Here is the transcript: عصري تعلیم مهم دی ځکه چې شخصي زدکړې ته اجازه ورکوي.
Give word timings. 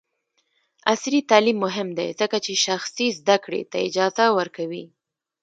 عصري 0.91 1.19
تعلیم 1.29 1.57
مهم 1.65 1.89
دی 1.97 2.09
ځکه 2.19 2.37
چې 2.45 2.53
شخصي 2.65 3.07
زدکړې 3.19 3.61
ته 3.71 3.77
اجازه 3.87 4.25
ورکوي. 4.37 4.85